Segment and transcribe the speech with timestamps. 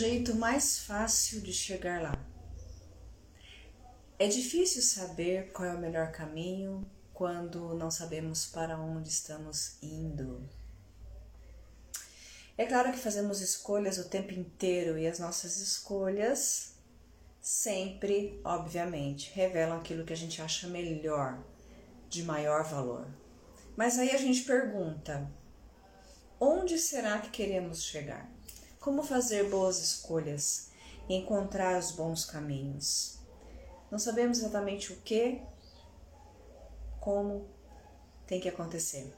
[0.00, 2.18] jeito mais fácil de chegar lá?
[4.18, 10.48] É difícil saber qual é o melhor caminho quando não sabemos para onde estamos indo.
[12.56, 16.76] É claro que fazemos escolhas o tempo inteiro e as nossas escolhas
[17.38, 21.44] sempre, obviamente, revelam aquilo que a gente acha melhor,
[22.08, 23.06] de maior valor.
[23.76, 25.30] Mas aí a gente pergunta:
[26.40, 28.29] onde será que queremos chegar?
[28.80, 30.70] Como fazer boas escolhas
[31.06, 33.18] e encontrar os bons caminhos?
[33.90, 35.42] Não sabemos exatamente o que,
[36.98, 37.46] como
[38.26, 39.14] tem que acontecer.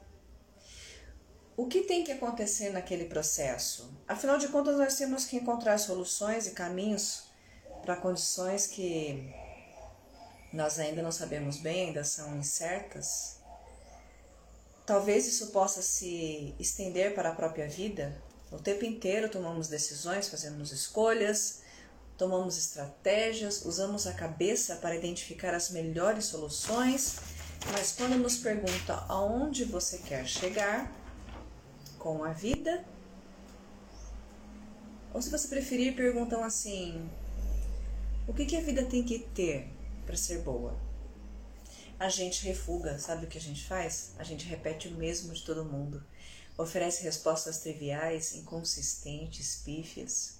[1.55, 3.89] O que tem que acontecer naquele processo?
[4.05, 7.23] Afinal de contas, nós temos que encontrar soluções e caminhos
[7.83, 9.33] para condições que
[10.51, 13.37] nós ainda não sabemos bem, ainda são incertas.
[14.85, 18.21] Talvez isso possa se estender para a própria vida.
[18.53, 21.63] O tempo inteiro tomamos decisões, fazemos escolhas,
[22.15, 27.15] tomamos estratégias, usamos a cabeça para identificar as melhores soluções,
[27.71, 30.91] mas quando nos pergunta aonde você quer chegar
[31.97, 32.85] com a vida,
[35.11, 37.09] ou se você preferir, perguntam assim:
[38.27, 39.67] o que, que a vida tem que ter
[40.05, 40.77] para ser boa?
[41.99, 44.13] A gente refuga, sabe o que a gente faz?
[44.19, 46.03] A gente repete o mesmo de todo mundo,
[46.57, 50.39] oferece respostas triviais, inconsistentes, pífias.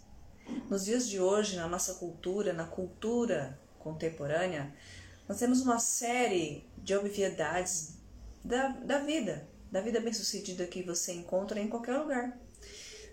[0.69, 4.73] Nos dias de hoje, na nossa cultura, na cultura contemporânea,
[5.27, 7.93] nós temos uma série de obviedades
[8.43, 12.37] da, da vida, da vida bem-sucedida que você encontra em qualquer lugar.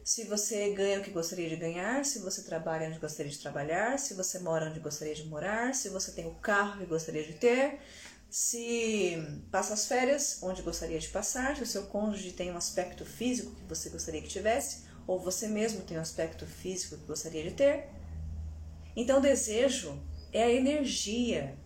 [0.02, 3.98] Se você ganha o que gostaria de ganhar, se você trabalha onde gostaria de trabalhar,
[3.98, 7.34] se você mora onde gostaria de morar, se você tem o carro que gostaria de
[7.34, 7.78] ter,
[8.30, 9.18] se
[9.50, 13.54] passa as férias onde gostaria de passar, se o seu cônjuge tem um aspecto físico
[13.56, 17.50] que você gostaria que tivesse, ou você mesmo tem um aspecto físico que gostaria de
[17.50, 17.88] ter.
[18.94, 20.00] Então, o desejo
[20.32, 21.58] é a energia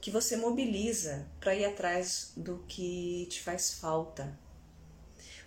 [0.00, 4.36] que você mobiliza para ir atrás do que te faz falta.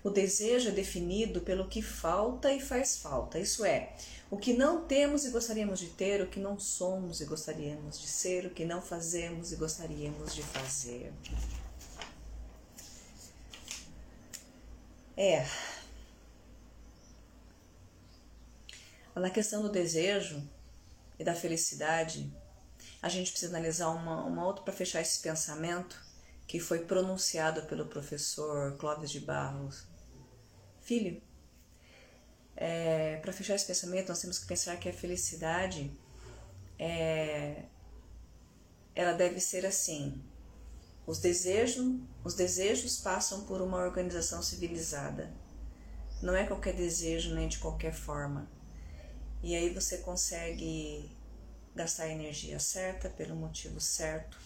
[0.05, 3.93] O desejo é definido pelo que falta e faz falta, isso é,
[4.29, 8.07] o que não temos e gostaríamos de ter, o que não somos e gostaríamos de
[8.07, 11.11] ser, o que não fazemos e gostaríamos de fazer.
[15.17, 15.45] É,
[19.15, 20.43] Na questão do desejo
[21.17, 22.29] e da felicidade,
[23.01, 25.97] a gente precisa analisar uma, uma outra para fechar esse pensamento
[26.45, 29.94] que foi pronunciado pelo professor Clóvis de Barros.
[30.85, 31.19] Filho,
[32.55, 35.91] é, para fechar esse pensamento, nós temos que pensar que a felicidade
[36.77, 37.63] é,
[38.93, 40.23] ela deve ser assim.
[41.07, 45.33] Os desejos, os desejos passam por uma organização civilizada.
[46.21, 48.47] Não é qualquer desejo nem de qualquer forma.
[49.41, 51.09] E aí você consegue
[51.75, 54.39] gastar a energia certa pelo motivo certo.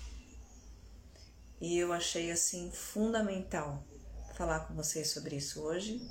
[1.60, 3.84] E eu achei assim fundamental
[4.36, 6.02] falar com vocês sobre isso hoje,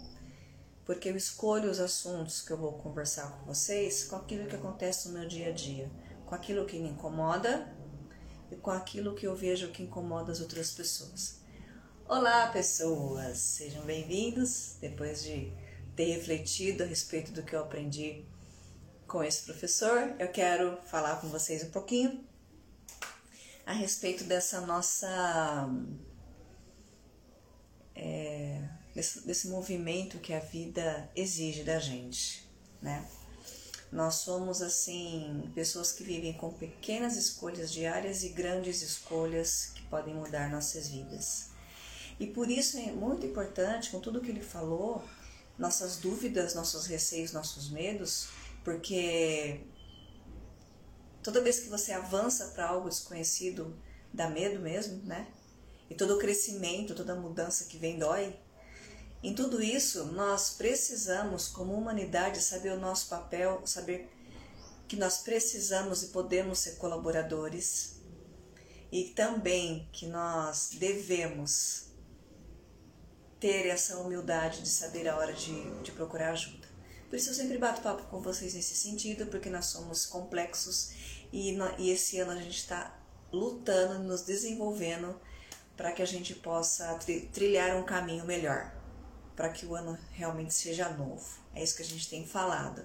[0.88, 5.06] porque eu escolho os assuntos que eu vou conversar com vocês com aquilo que acontece
[5.06, 5.91] no meu dia a dia,
[6.25, 7.71] com aquilo que me incomoda
[8.50, 11.43] e com aquilo que eu vejo que incomoda as outras pessoas.
[12.09, 13.37] Olá, pessoas!
[13.37, 15.53] Sejam bem-vindos depois de
[15.94, 18.25] ter refletido a respeito do que eu aprendi
[19.06, 22.26] com esse professor, eu quero falar com vocês um pouquinho
[23.66, 25.69] a respeito dessa nossa.
[27.94, 32.45] É, desse, desse movimento que a vida exige da gente,
[32.83, 33.09] né?
[33.93, 40.15] Nós somos assim pessoas que vivem com pequenas escolhas diárias e grandes escolhas que podem
[40.15, 41.51] mudar nossas vidas.
[42.19, 45.05] E por isso é muito importante, com tudo que ele falou,
[45.57, 48.29] nossas dúvidas, nossos receios, nossos medos,
[48.65, 49.61] porque
[51.23, 53.81] toda vez que você avança para algo desconhecido,
[54.13, 55.29] dá medo mesmo, né?
[55.89, 58.37] E todo o crescimento, toda mudança que vem dói.
[59.23, 64.09] Em tudo isso, nós precisamos, como humanidade, saber o nosso papel, saber
[64.87, 68.00] que nós precisamos e podemos ser colaboradores
[68.91, 71.88] e também que nós devemos
[73.38, 76.67] ter essa humildade de saber a hora de, de procurar ajuda.
[77.09, 80.91] Por isso eu sempre bato papo com vocês nesse sentido, porque nós somos complexos
[81.32, 82.99] e, e esse ano a gente está
[83.32, 85.19] lutando, nos desenvolvendo
[85.76, 86.99] para que a gente possa
[87.32, 88.73] trilhar um caminho melhor,
[89.38, 91.25] para que o ano realmente seja novo.
[91.55, 92.82] É isso que a gente tem falado.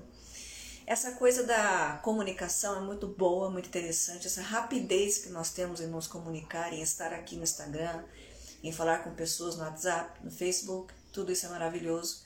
[0.86, 5.88] Essa coisa da comunicação é muito boa, muito interessante, essa rapidez que nós temos em
[5.88, 8.04] nos comunicar, em estar aqui no Instagram,
[8.62, 12.24] em falar com pessoas no WhatsApp, no Facebook, tudo isso é maravilhoso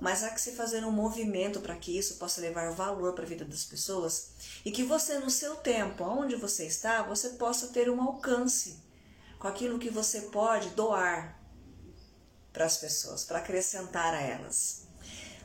[0.00, 3.28] mas há que se fazer um movimento para que isso possa levar valor para a
[3.28, 4.30] vida das pessoas
[4.64, 8.82] e que você, no seu tempo, onde você está, você possa ter um alcance
[9.38, 11.38] com aquilo que você pode doar
[12.52, 14.82] para as pessoas, para acrescentar a elas.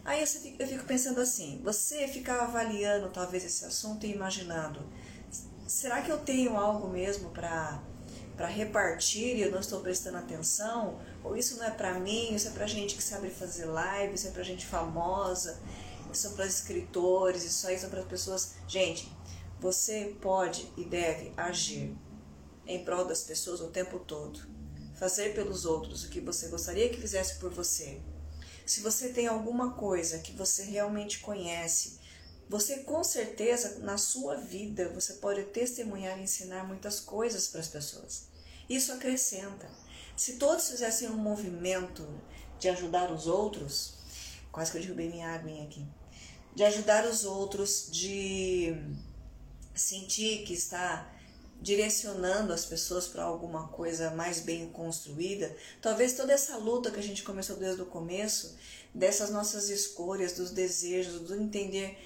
[0.04, 4.88] Aí eu fico pensando assim: você ficar avaliando talvez esse assunto e imaginando,
[5.68, 7.82] será que eu tenho algo mesmo para
[8.36, 11.00] para repartir e eu não estou prestando atenção?
[11.24, 14.28] Ou isso não é para mim, isso é para gente que sabe fazer live, isso
[14.28, 15.58] é para gente famosa,
[16.12, 18.56] isso é para escritores, isso aí são para pessoas.
[18.68, 19.10] Gente,
[19.60, 21.96] você pode e deve agir
[22.68, 24.55] em prol das pessoas o tempo todo.
[24.96, 28.02] Fazer pelos outros o que você gostaria que fizesse por você.
[28.66, 32.00] Se você tem alguma coisa que você realmente conhece,
[32.50, 37.68] você com certeza na sua vida você pode testemunhar e ensinar muitas coisas para as
[37.68, 38.28] pessoas.
[38.70, 39.70] Isso acrescenta.
[40.16, 42.08] Se todos fizessem um movimento
[42.58, 43.96] de ajudar os outros,
[44.52, 45.86] quase que eu derrubei minha água aqui,
[46.56, 48.74] de ajudar os outros, de
[49.76, 51.12] sentir que está
[51.62, 57.04] direcionando as pessoas para alguma coisa mais bem construída, talvez toda essa luta que a
[57.04, 58.56] gente começou desde o começo,
[58.94, 61.98] dessas nossas escolhas, dos desejos, do entender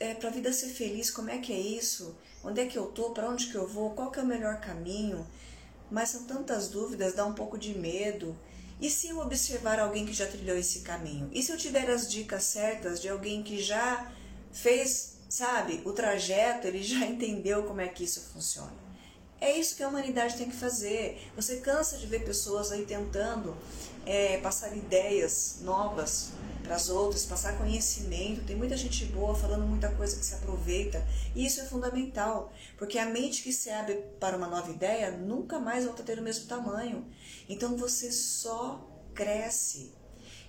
[0.00, 2.16] é para a vida ser feliz, como é que é isso?
[2.42, 3.10] Onde é que eu tô?
[3.10, 3.90] Para onde que eu vou?
[3.90, 5.26] Qual que é o melhor caminho?
[5.90, 8.36] Mas são tantas dúvidas, dá um pouco de medo.
[8.80, 11.28] E se eu observar alguém que já trilhou esse caminho?
[11.32, 14.10] E se eu tiver as dicas certas de alguém que já
[14.50, 18.72] fez, sabe, o trajeto, ele já entendeu como é que isso funciona?
[19.40, 21.20] É isso que a humanidade tem que fazer.
[21.34, 23.54] Você cansa de ver pessoas aí tentando
[24.06, 26.30] é, passar ideias novas
[26.62, 28.44] para as outras, passar conhecimento.
[28.44, 31.04] Tem muita gente boa falando muita coisa que se aproveita.
[31.34, 35.58] E isso é fundamental, porque a mente que se abre para uma nova ideia nunca
[35.58, 37.04] mais volta a ter o mesmo tamanho.
[37.48, 39.92] Então você só cresce.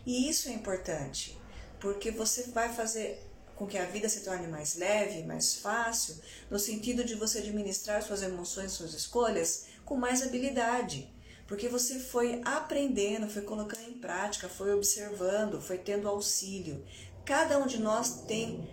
[0.05, 1.37] E isso é importante,
[1.81, 6.15] porque você vai fazer com que a vida se torne mais leve, mais fácil,
[6.49, 11.13] no sentido de você administrar suas emoções, suas escolhas com mais habilidade.
[11.47, 16.83] Porque você foi aprendendo, foi colocando em prática, foi observando, foi tendo auxílio.
[17.23, 18.67] Cada um de nós tem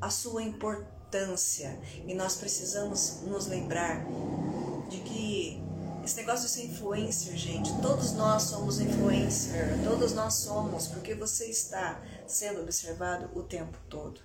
[0.00, 4.04] a sua importância e nós precisamos nos lembrar
[4.88, 5.62] de que
[6.04, 11.46] esse negócio de ser influencer, gente, todos nós somos influencer, todos nós somos, porque você
[11.46, 14.20] está sendo observado o tempo todo.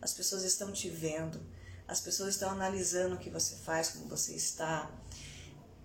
[0.00, 1.40] As pessoas estão te vendo,
[1.86, 4.90] as pessoas estão analisando o que você faz, como você está.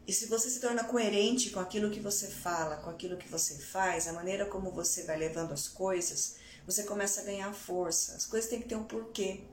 [0.08, 3.56] E se você se torna coerente com aquilo que você fala, com aquilo que você
[3.56, 6.36] faz, a maneira como você vai levando as coisas,
[6.66, 8.16] você começa a ganhar força.
[8.16, 9.44] As coisas têm que ter um porquê.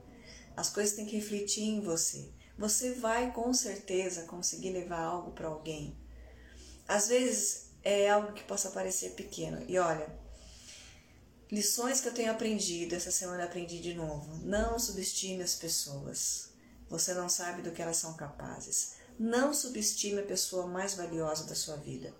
[0.55, 2.29] As coisas têm que refletir em você.
[2.61, 5.97] Você vai com certeza conseguir levar algo para alguém.
[6.87, 9.65] Às vezes é algo que possa parecer pequeno.
[9.67, 10.07] E olha,
[11.51, 14.35] lições que eu tenho aprendido, essa semana aprendi de novo.
[14.45, 16.49] Não subestime as pessoas.
[16.87, 18.97] Você não sabe do que elas são capazes.
[19.17, 22.13] Não subestime a pessoa mais valiosa da sua vida,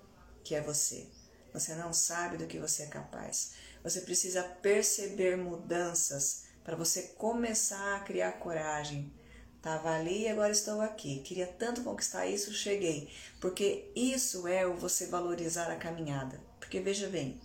[0.44, 1.08] que é você.
[1.54, 3.52] Você não sabe do que você é capaz.
[3.84, 9.21] Você precisa perceber mudanças para você começar a criar coragem.
[9.62, 11.20] Estava ali e agora estou aqui.
[11.20, 13.14] Queria tanto conquistar isso, cheguei.
[13.40, 16.42] Porque isso é o você valorizar a caminhada.
[16.60, 17.40] Porque veja bem,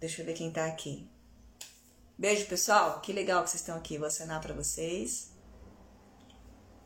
[0.00, 1.06] deixa eu ver quem está aqui.
[2.16, 3.02] Beijo, pessoal.
[3.02, 3.98] Que legal que vocês estão aqui.
[3.98, 5.28] Vou acenar para vocês.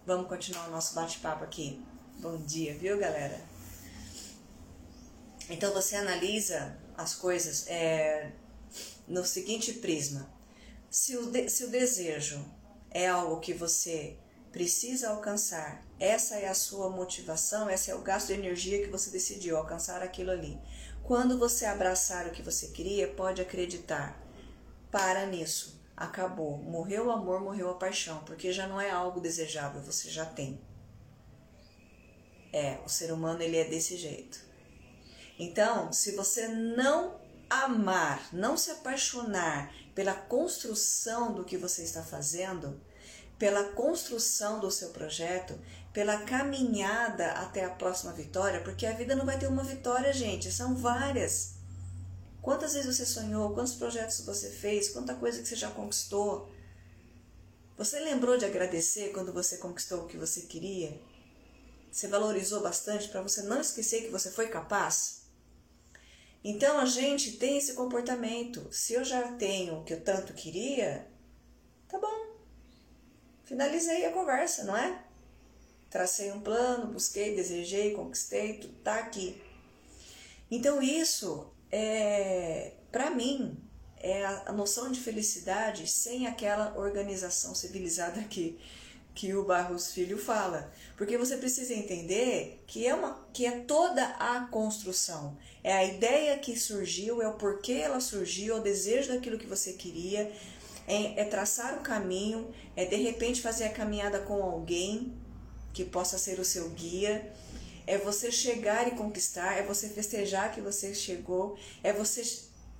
[0.04, 1.80] Vamos continuar o nosso bate-papo aqui.
[2.18, 3.40] Bom dia, viu, galera?
[5.48, 8.32] Então você analisa as coisas é,
[9.06, 10.28] no seguinte prisma:
[10.90, 12.44] se o, de, se o desejo
[12.90, 14.16] é algo que você
[14.52, 19.10] precisa alcançar, essa é a sua motivação, esse é o gasto de energia que você
[19.10, 20.58] decidiu alcançar aquilo ali.
[21.02, 24.20] Quando você abraçar o que você queria, pode acreditar.
[24.90, 26.58] Para nisso acabou.
[26.58, 30.60] Morreu o amor, morreu a paixão, porque já não é algo desejável, você já tem.
[32.52, 34.44] É, o ser humano ele é desse jeito.
[35.38, 42.78] Então, se você não amar, não se apaixonar pela construção do que você está fazendo,
[43.38, 45.58] pela construção do seu projeto,
[45.90, 50.52] pela caminhada até a próxima vitória, porque a vida não vai ter uma vitória, gente,
[50.52, 51.54] são várias.
[52.42, 53.54] Quantas vezes você sonhou?
[53.54, 54.90] Quantos projetos você fez?
[54.90, 56.52] Quanta coisa que você já conquistou?
[57.78, 61.00] Você lembrou de agradecer quando você conquistou o que você queria?
[61.90, 65.22] Você valorizou bastante para você não esquecer que você foi capaz?
[66.48, 68.68] Então a gente tem esse comportamento.
[68.70, 71.04] Se eu já tenho o que eu tanto queria,
[71.88, 72.36] tá bom.
[73.42, 75.04] Finalizei a conversa, não é?
[75.90, 79.42] Tracei um plano, busquei, desejei, conquistei, tudo tá aqui.
[80.48, 83.60] Então isso é, para mim,
[83.96, 88.56] é a, noção de felicidade sem aquela organização civilizada que
[89.16, 94.04] que o Barros Filho fala, porque você precisa entender que é uma que é toda
[94.04, 99.14] a construção, é a ideia que surgiu, é o porquê ela surgiu, é o desejo
[99.14, 100.30] daquilo que você queria,
[100.86, 105.14] é, é traçar o caminho, é de repente fazer a caminhada com alguém
[105.72, 107.32] que possa ser o seu guia,
[107.86, 112.22] é você chegar e conquistar, é você festejar que você chegou, é você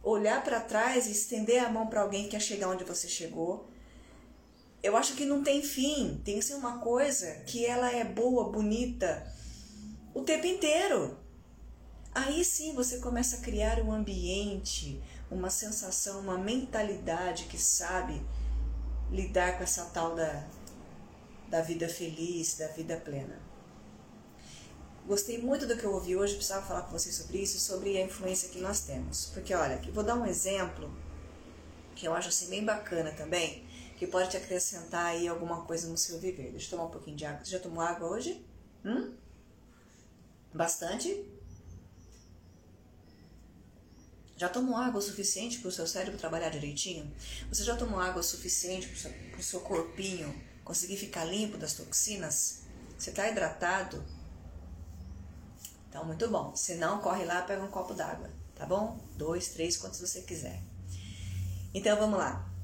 [0.02, 3.74] olhar para trás e estender a mão para alguém que quer chegar onde você chegou
[4.82, 6.20] eu acho que não tem fim.
[6.24, 9.26] Tem que ser uma coisa que ela é boa, bonita
[10.14, 11.16] o tempo inteiro.
[12.14, 18.22] Aí sim você começa a criar um ambiente, uma sensação, uma mentalidade que sabe
[19.10, 20.46] lidar com essa tal da,
[21.48, 23.38] da vida feliz, da vida plena.
[25.06, 28.02] Gostei muito do que eu ouvi hoje, precisava falar com vocês sobre isso, sobre a
[28.02, 29.26] influência que nós temos.
[29.26, 30.90] Porque olha, vou dar um exemplo
[31.94, 33.65] que eu acho assim bem bacana também
[33.96, 36.50] que pode te acrescentar aí alguma coisa no seu viver.
[36.50, 37.44] Deixa eu tomar um pouquinho de água.
[37.44, 38.44] Você já tomou água hoje?
[38.84, 39.14] Hum?
[40.52, 41.24] Bastante?
[44.36, 47.10] Já tomou água o suficiente para o seu cérebro trabalhar direitinho?
[47.48, 51.72] Você já tomou água o suficiente para o seu, seu corpinho conseguir ficar limpo das
[51.72, 52.64] toxinas?
[52.98, 54.04] Você está hidratado?
[55.88, 56.54] Então, muito bom.
[56.54, 59.00] Se não, corre lá, pega um copo d'água, tá bom?
[59.16, 60.62] Dois, três, quantos você quiser.
[61.72, 62.55] Então, vamos lá.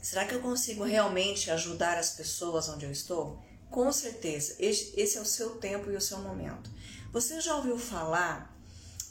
[0.00, 3.42] Será que eu consigo realmente ajudar as pessoas onde eu estou?
[3.70, 6.70] Com certeza, esse é o seu tempo e o seu momento.
[7.12, 8.56] Você já ouviu falar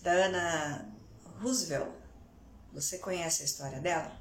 [0.02, 0.90] da Ana
[1.42, 1.92] Roosevelt?
[2.74, 4.12] Você conhece a história dela?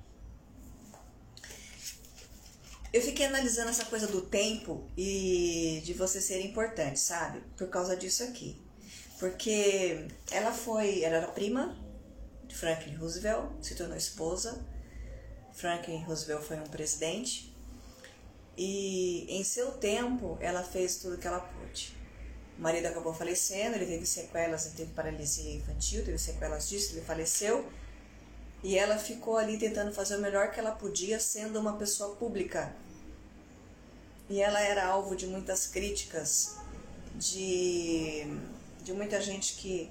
[2.93, 7.41] Eu fiquei analisando essa coisa do tempo e de você ser importante, sabe?
[7.57, 8.61] Por causa disso aqui.
[9.19, 11.77] Porque ela foi, ela era prima
[12.45, 14.65] de Franklin Roosevelt, se tornou esposa
[15.57, 17.51] Franklin Roosevelt foi um presidente
[18.57, 21.97] e em seu tempo ela fez tudo que ela pôde.
[22.59, 27.05] O marido acabou falecendo, ele teve sequelas, ele teve paralisia infantil, teve sequelas disso, ele
[27.05, 27.67] faleceu.
[28.63, 32.75] E ela ficou ali tentando fazer o melhor que ela podia, sendo uma pessoa pública.
[34.29, 36.57] E ela era alvo de muitas críticas,
[37.15, 38.27] de,
[38.83, 39.91] de muita gente que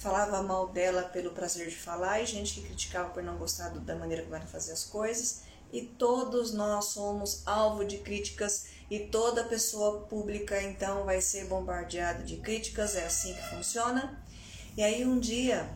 [0.00, 3.94] falava mal dela pelo prazer de falar e gente que criticava por não gostar da
[3.94, 5.42] maneira como ela fazia as coisas.
[5.70, 12.24] E todos nós somos alvo de críticas e toda pessoa pública então vai ser bombardeada
[12.24, 14.18] de críticas, é assim que funciona.
[14.76, 15.68] E aí um dia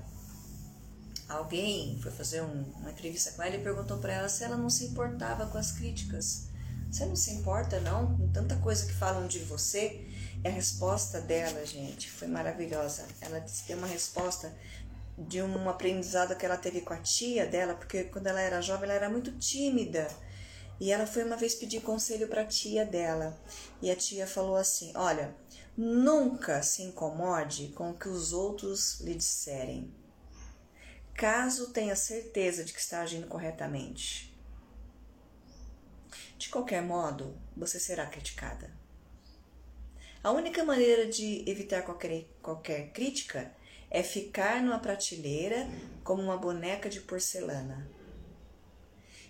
[1.29, 4.71] alguém foi fazer um, uma entrevista com ela e perguntou para ela se ela não
[4.71, 6.49] se importava com as críticas.
[6.91, 10.04] Você não se importa não com tanta coisa que falam de você?
[10.45, 13.07] A resposta dela, gente, foi maravilhosa.
[13.21, 14.55] Ela disse, deu uma resposta
[15.17, 18.85] de um aprendizado que ela teve com a tia dela, porque quando ela era jovem
[18.85, 20.07] ela era muito tímida.
[20.79, 23.35] E ela foi uma vez pedir conselho para a tia dela.
[23.81, 25.35] E a tia falou assim: Olha,
[25.75, 29.95] nunca se incomode com o que os outros lhe disserem,
[31.15, 34.37] caso tenha certeza de que está agindo corretamente.
[36.37, 38.84] De qualquer modo, você será criticada.
[40.25, 43.55] A única maneira de evitar qualquer, qualquer crítica
[43.91, 45.69] é ficar numa prateleira
[46.03, 47.87] como uma boneca de porcelana.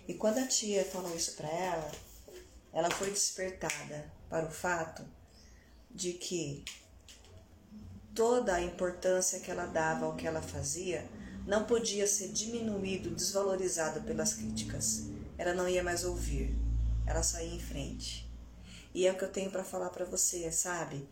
[0.07, 1.91] E quando a tia falou isso para ela,
[2.71, 5.05] ela foi despertada para o fato
[5.91, 6.63] de que
[8.13, 11.05] toda a importância que ela dava ao que ela fazia
[11.45, 15.07] não podia ser diminuído, desvalorizado pelas críticas.
[15.37, 16.55] Ela não ia mais ouvir,
[17.05, 18.33] ela só ia em frente.
[18.95, 21.05] E é o que eu tenho para falar para você, sabe?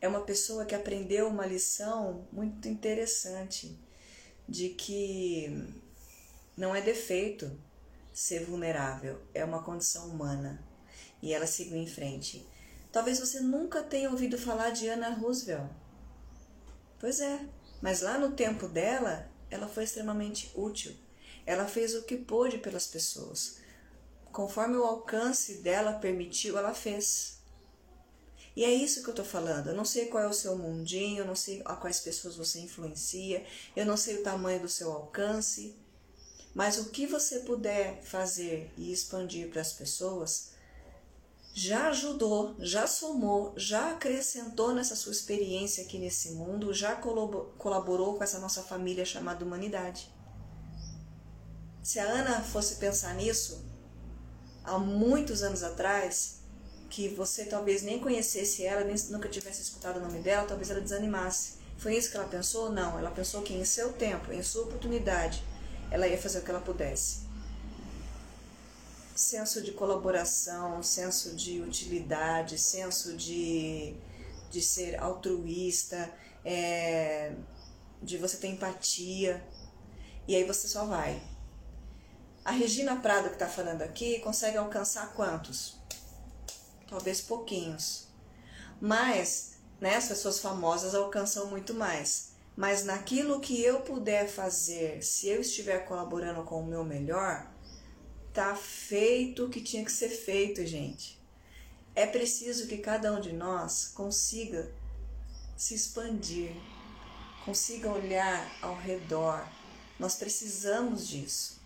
[0.00, 3.76] É uma pessoa que aprendeu uma lição muito interessante
[4.48, 5.74] de que
[6.56, 7.50] não é defeito
[8.12, 10.64] ser vulnerável, é uma condição humana.
[11.20, 12.46] E ela seguiu em frente.
[12.92, 15.68] Talvez você nunca tenha ouvido falar de Anna Roosevelt.
[17.00, 17.44] Pois é,
[17.82, 20.94] mas lá no tempo dela, ela foi extremamente útil.
[21.44, 23.65] Ela fez o que pôde pelas pessoas
[24.36, 27.38] conforme o alcance dela permitiu, ela fez.
[28.54, 29.68] E é isso que eu estou falando.
[29.68, 32.60] Eu não sei qual é o seu mundinho, eu não sei a quais pessoas você
[32.60, 35.74] influencia, eu não sei o tamanho do seu alcance,
[36.54, 40.50] mas o que você puder fazer e expandir para as pessoas
[41.54, 48.22] já ajudou, já somou, já acrescentou nessa sua experiência aqui nesse mundo, já colaborou com
[48.22, 50.14] essa nossa família chamada humanidade.
[51.82, 53.75] Se a Ana fosse pensar nisso,
[54.66, 56.36] há muitos anos atrás,
[56.90, 60.80] que você talvez nem conhecesse ela, nem nunca tivesse escutado o nome dela, talvez ela
[60.80, 61.54] desanimasse.
[61.78, 62.70] Foi isso que ela pensou?
[62.70, 65.42] Não, ela pensou que em seu tempo, em sua oportunidade,
[65.90, 67.26] ela ia fazer o que ela pudesse.
[69.14, 73.94] Senso de colaboração, senso de utilidade, senso de,
[74.50, 76.12] de ser altruísta,
[76.44, 77.32] é,
[78.02, 79.42] de você ter empatia.
[80.28, 81.22] E aí você só vai.
[82.46, 85.80] A Regina Prado que está falando aqui consegue alcançar quantos?
[86.88, 88.06] Talvez pouquinhos.
[88.80, 92.34] Mas né, as pessoas famosas alcançam muito mais.
[92.56, 97.50] Mas naquilo que eu puder fazer, se eu estiver colaborando com o meu melhor,
[98.32, 101.20] tá feito o que tinha que ser feito, gente.
[101.96, 104.72] É preciso que cada um de nós consiga
[105.56, 106.52] se expandir,
[107.44, 109.44] consiga olhar ao redor.
[109.98, 111.56] Nós precisamos disso.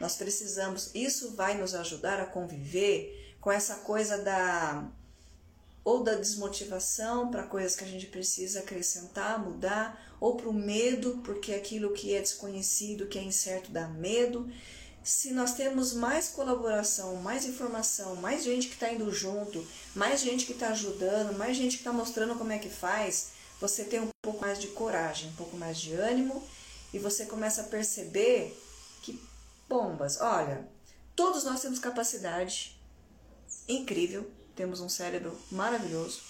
[0.00, 4.88] Nós precisamos, isso vai nos ajudar a conviver com essa coisa da
[5.84, 11.22] ou da desmotivação para coisas que a gente precisa acrescentar, mudar, ou para o medo,
[11.24, 14.50] porque aquilo que é desconhecido, que é incerto, dá medo.
[15.02, 20.44] Se nós temos mais colaboração, mais informação, mais gente que está indo junto, mais gente
[20.44, 24.10] que está ajudando, mais gente que está mostrando como é que faz, você tem um
[24.22, 26.46] pouco mais de coragem, um pouco mais de ânimo
[26.92, 28.54] e você começa a perceber
[29.68, 30.68] bombas, olha,
[31.14, 32.80] todos nós temos capacidade
[33.68, 36.20] incrível temos um cérebro maravilhoso.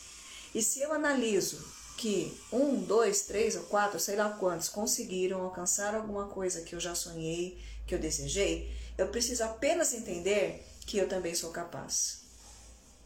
[0.55, 1.65] E se eu analiso
[1.97, 6.81] que um, dois, três ou quatro, sei lá quantos, conseguiram alcançar alguma coisa que eu
[6.81, 12.19] já sonhei, que eu desejei, eu preciso apenas entender que eu também sou capaz.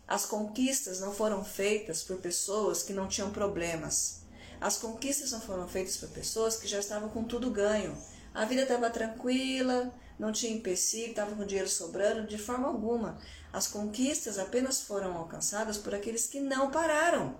[0.08, 4.22] As conquistas não foram feitas por pessoas que não tinham problemas.
[4.60, 7.96] As conquistas não foram feitas por pessoas que já estavam com tudo ganho.
[8.34, 13.18] A vida estava tranquila, não tinha empecilho, estava com dinheiro sobrando, de forma alguma.
[13.52, 17.36] As conquistas apenas foram alcançadas por aqueles que não pararam.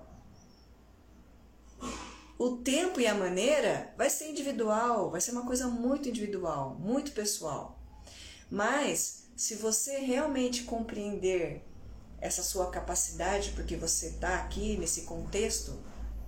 [2.39, 7.13] O tempo e a maneira vai ser individual, vai ser uma coisa muito individual, muito
[7.13, 7.79] pessoal.
[8.51, 11.65] Mas se você realmente compreender
[12.21, 15.79] essa sua capacidade, porque você está aqui nesse contexto,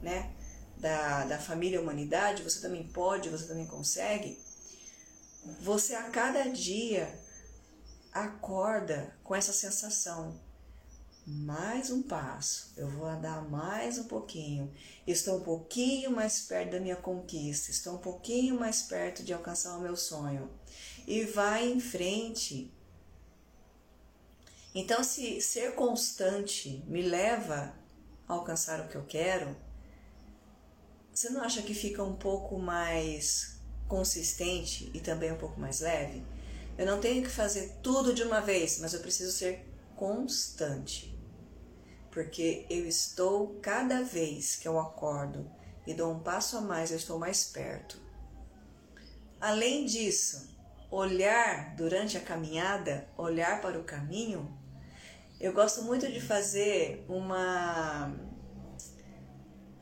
[0.02, 0.30] né,
[0.76, 4.38] da, da família humanidade, você também pode, você também consegue.
[5.61, 7.20] Você a cada dia
[8.11, 10.40] acorda com essa sensação.
[11.26, 14.72] Mais um passo, eu vou andar mais um pouquinho.
[15.07, 19.76] Estou um pouquinho mais perto da minha conquista, estou um pouquinho mais perto de alcançar
[19.76, 20.50] o meu sonho.
[21.07, 22.72] E vai em frente.
[24.74, 27.74] Então, se ser constante me leva
[28.26, 29.54] a alcançar o que eu quero,
[31.12, 33.53] você não acha que fica um pouco mais
[33.88, 36.24] consistente e também um pouco mais leve?
[36.76, 39.64] Eu não tenho que fazer tudo de uma vez, mas eu preciso ser
[39.96, 41.16] constante.
[42.10, 45.50] Porque eu estou, cada vez que eu acordo
[45.86, 48.00] e dou um passo a mais, eu estou mais perto.
[49.40, 50.48] Além disso,
[50.90, 54.56] olhar durante a caminhada, olhar para o caminho,
[55.40, 58.14] eu gosto muito de fazer uma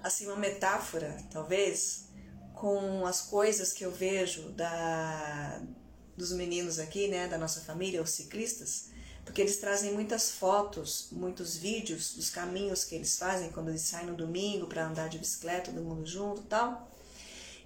[0.02, 2.08] assim uma metáfora, talvez,
[2.62, 5.60] com as coisas que eu vejo da
[6.16, 8.90] dos meninos aqui, né, da nossa família, os ciclistas,
[9.24, 14.06] porque eles trazem muitas fotos, muitos vídeos dos caminhos que eles fazem quando eles saem
[14.06, 16.88] no domingo para andar de bicicleta, todo mundo junto, tal.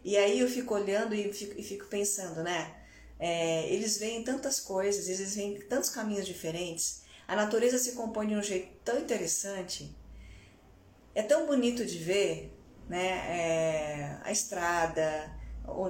[0.03, 2.75] E aí eu fico olhando e fico, e fico pensando, né?
[3.19, 7.03] É, eles veem tantas coisas, eles veem tantos caminhos diferentes.
[7.29, 9.95] A natureza se compõe de um jeito tão interessante,
[11.15, 12.56] é tão bonito de ver,
[12.89, 13.07] né?
[13.29, 15.31] É, a estrada,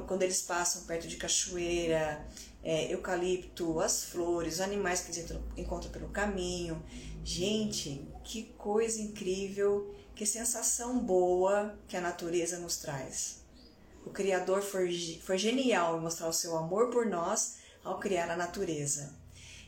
[0.07, 2.27] quando eles passam perto de cachoeira,
[2.63, 6.83] é, eucalipto, as flores, animais que eles encontram pelo caminho.
[7.23, 13.45] Gente, que coisa incrível, que sensação boa que a natureza nos traz.
[14.05, 18.37] O Criador foi, foi genial em mostrar o seu amor por nós ao criar a
[18.37, 19.15] natureza.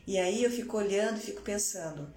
[0.07, 2.13] E aí eu fico olhando e fico pensando,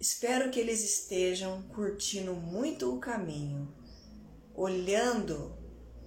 [0.00, 3.72] espero que eles estejam curtindo muito o caminho,
[4.54, 5.56] olhando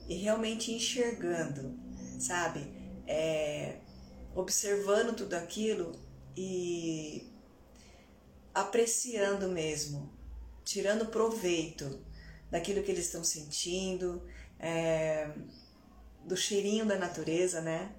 [0.08, 1.78] e realmente enxergando,
[2.20, 2.72] sabe?
[3.06, 3.80] É,
[4.34, 5.92] observando tudo aquilo
[6.36, 7.30] e
[8.54, 10.12] apreciando mesmo,
[10.64, 12.04] tirando proveito
[12.50, 14.24] daquilo que eles estão sentindo,
[14.60, 15.32] é,
[16.26, 17.94] do cheirinho da natureza, né?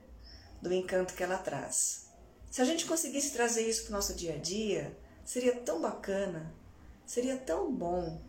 [0.60, 2.08] Do encanto que ela traz.
[2.50, 6.54] Se a gente conseguisse trazer isso para o nosso dia a dia, seria tão bacana,
[7.06, 8.20] seria tão bom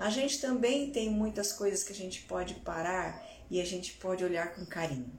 [0.00, 4.24] a gente também tem muitas coisas que a gente pode parar e a gente pode
[4.24, 5.12] olhar com carinho.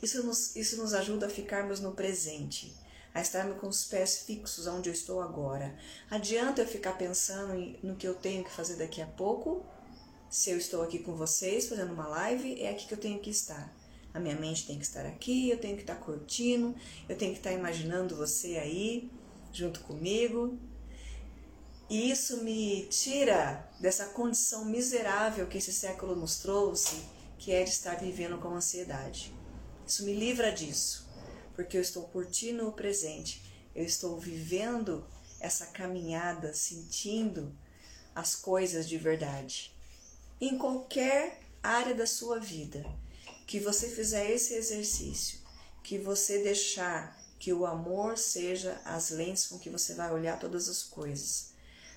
[0.00, 2.72] Isso nos, isso nos ajuda a ficarmos no presente,
[3.12, 5.76] a estarmos com os pés fixos onde eu estou agora.
[6.08, 9.66] Adianta eu ficar pensando no que eu tenho que fazer daqui a pouco?
[10.30, 13.30] Se eu estou aqui com vocês fazendo uma live, é aqui que eu tenho que
[13.30, 13.74] estar.
[14.14, 16.76] A minha mente tem que estar aqui, eu tenho que estar curtindo,
[17.08, 19.10] eu tenho que estar imaginando você aí
[19.52, 20.56] junto comigo.
[21.92, 27.02] E isso me tira dessa condição miserável que esse século nos trouxe,
[27.38, 29.30] que é de estar vivendo com ansiedade.
[29.86, 31.06] Isso me livra disso,
[31.54, 33.42] porque eu estou curtindo o presente,
[33.74, 35.06] eu estou vivendo
[35.38, 37.54] essa caminhada, sentindo
[38.14, 39.76] as coisas de verdade.
[40.40, 42.86] Em qualquer área da sua vida,
[43.46, 45.40] que você fizer esse exercício,
[45.82, 50.70] que você deixar que o amor seja as lentes com que você vai olhar todas
[50.70, 51.51] as coisas,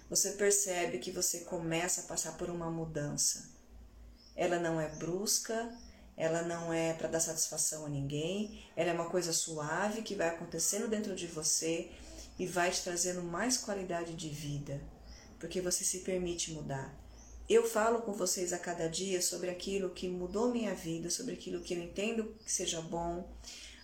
[0.10, 3.50] você percebe que você começa a passar por uma mudança.
[4.36, 5.72] Ela não é brusca,
[6.18, 10.30] ela não é para dar satisfação a ninguém, ela é uma coisa suave que vai
[10.30, 11.91] acontecendo dentro de você
[12.38, 14.82] e vai te trazendo mais qualidade de vida,
[15.39, 16.94] porque você se permite mudar.
[17.48, 21.62] Eu falo com vocês a cada dia sobre aquilo que mudou minha vida, sobre aquilo
[21.62, 23.30] que eu entendo que seja bom,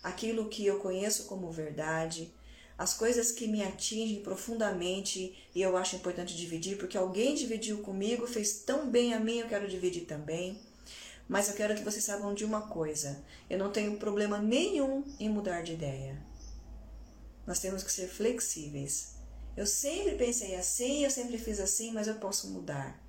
[0.02, 2.34] aquilo que eu conheço como verdade,
[2.82, 8.26] as coisas que me atingem profundamente e eu acho importante dividir, porque alguém dividiu comigo,
[8.26, 10.60] fez tão bem a mim, eu quero dividir também.
[11.30, 15.30] Mas eu quero que vocês saibam de uma coisa: eu não tenho problema nenhum em
[15.30, 16.20] mudar de ideia.
[17.46, 19.13] Nós temos que ser flexíveis.
[19.56, 23.00] Eu sempre pensei assim, eu sempre fiz assim, mas eu posso mudar.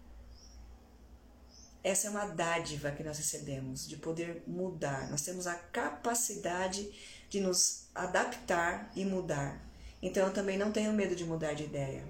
[1.82, 5.10] Essa é uma dádiva que nós recebemos, de poder mudar.
[5.10, 6.92] Nós temos a capacidade
[7.32, 9.58] de nos adaptar e mudar.
[10.02, 12.04] Então eu também não tenho medo de mudar de ideia.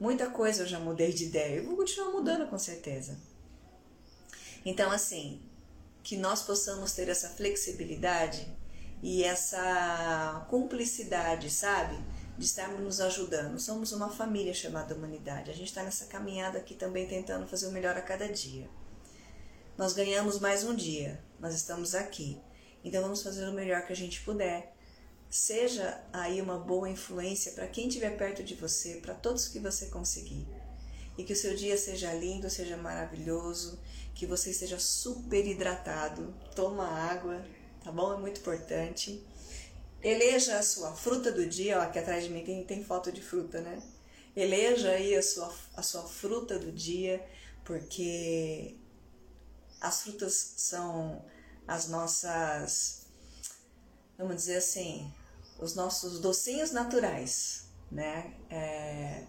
[0.00, 3.16] Muita coisa eu já mudei de ideia, eu vou continuar mudando com certeza.
[4.64, 5.40] Então, assim,
[6.02, 8.52] que nós possamos ter essa flexibilidade
[9.00, 11.96] e essa cumplicidade, sabe?
[12.36, 13.60] De estarmos nos ajudando.
[13.60, 15.52] Somos uma família chamada humanidade.
[15.52, 18.68] A gente está nessa caminhada aqui também tentando fazer o melhor a cada dia.
[19.78, 22.40] Nós ganhamos mais um dia, nós estamos aqui.
[22.84, 24.74] Então vamos fazer o melhor que a gente puder.
[25.28, 29.86] Seja aí uma boa influência para quem estiver perto de você, para todos que você
[29.86, 30.46] conseguir.
[31.16, 33.78] E que o seu dia seja lindo, seja maravilhoso,
[34.14, 36.34] que você esteja super hidratado.
[36.56, 37.44] Toma água,
[37.84, 38.14] tá bom?
[38.14, 39.22] É muito importante.
[40.02, 43.20] Eleja a sua fruta do dia, ó, aqui atrás de mim tem, tem foto de
[43.20, 43.82] fruta, né?
[44.34, 47.24] Eleja aí a sua, a sua fruta do dia,
[47.64, 48.76] porque
[49.80, 51.24] as frutas são
[51.70, 53.06] as nossas,
[54.18, 55.08] vamos dizer assim,
[55.56, 58.34] os nossos docinhos naturais, né?
[58.50, 59.24] É,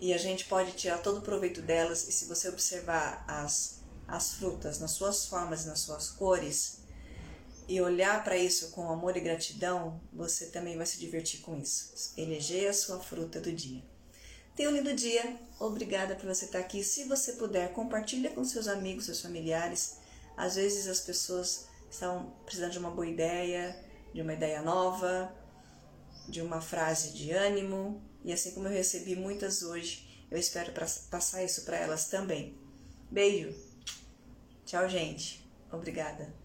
[0.00, 4.32] e a gente pode tirar todo o proveito delas, e se você observar as, as
[4.32, 6.78] frutas nas suas formas e nas suas cores,
[7.68, 12.14] e olhar para isso com amor e gratidão, você também vai se divertir com isso.
[12.16, 13.84] Eleger a sua fruta do dia.
[14.56, 15.38] Tenha um lindo dia.
[15.60, 16.82] Obrigada por você estar aqui.
[16.82, 19.99] Se você puder, compartilha com seus amigos, seus familiares.
[20.40, 23.78] Às vezes as pessoas estão precisando de uma boa ideia,
[24.14, 25.30] de uma ideia nova,
[26.26, 28.02] de uma frase de ânimo.
[28.24, 30.72] E assim como eu recebi muitas hoje, eu espero
[31.10, 32.58] passar isso para elas também.
[33.10, 33.54] Beijo.
[34.64, 35.46] Tchau, gente.
[35.70, 36.39] Obrigada.